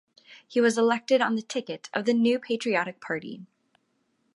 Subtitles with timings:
[0.47, 3.45] He was elected on the ticket of the New Patriotic Party.